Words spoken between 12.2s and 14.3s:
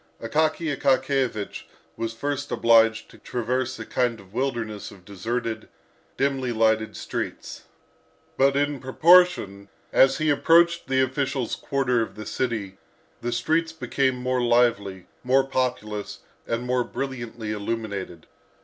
city, the streets became